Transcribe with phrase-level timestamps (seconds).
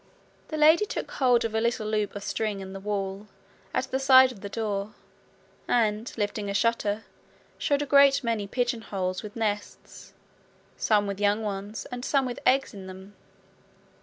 [0.47, 3.27] The lady took hold of a little loop of string in the wall
[3.71, 4.95] at the side of the door
[5.67, 7.03] and, lifting a shutter,
[7.59, 10.13] showed a great many pigeon holes with nests,
[10.75, 13.13] some with young ones and some with eggs in them.